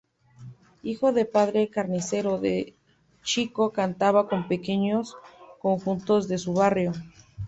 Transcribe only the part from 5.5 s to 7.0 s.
conjuntos de su barrio.